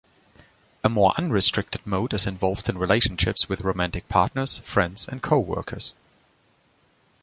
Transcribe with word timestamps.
A 0.83 0.89
more 0.89 1.13
unrestricted 1.15 1.85
mode 1.85 2.15
is 2.15 2.25
involved 2.25 2.67
in 2.67 2.79
relationships 2.79 3.47
with 3.47 3.61
romantic 3.61 4.09
partners, 4.09 4.57
friends, 4.63 5.07
and 5.07 5.21
coworkers. 5.21 5.93